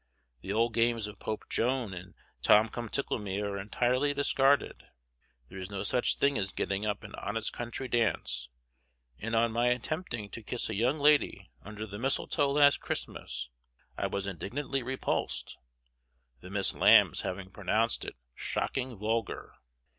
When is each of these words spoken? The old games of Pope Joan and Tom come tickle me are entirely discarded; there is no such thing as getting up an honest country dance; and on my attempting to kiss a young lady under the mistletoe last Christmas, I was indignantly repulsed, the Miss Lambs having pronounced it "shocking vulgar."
The 0.41 0.51
old 0.51 0.73
games 0.73 1.05
of 1.05 1.19
Pope 1.19 1.47
Joan 1.47 1.93
and 1.93 2.15
Tom 2.41 2.69
come 2.69 2.89
tickle 2.89 3.19
me 3.19 3.39
are 3.39 3.55
entirely 3.59 4.15
discarded; 4.15 4.87
there 5.47 5.59
is 5.59 5.69
no 5.69 5.83
such 5.83 6.15
thing 6.15 6.39
as 6.39 6.51
getting 6.51 6.87
up 6.87 7.03
an 7.03 7.13
honest 7.13 7.53
country 7.53 7.87
dance; 7.87 8.49
and 9.19 9.35
on 9.35 9.51
my 9.51 9.67
attempting 9.67 10.31
to 10.31 10.41
kiss 10.41 10.69
a 10.69 10.73
young 10.75 10.97
lady 10.97 11.51
under 11.61 11.85
the 11.85 11.99
mistletoe 11.99 12.49
last 12.49 12.79
Christmas, 12.79 13.51
I 13.95 14.07
was 14.07 14.25
indignantly 14.25 14.81
repulsed, 14.81 15.59
the 16.39 16.49
Miss 16.49 16.73
Lambs 16.73 17.21
having 17.21 17.51
pronounced 17.51 18.03
it 18.03 18.15
"shocking 18.33 18.97
vulgar." 18.97 19.53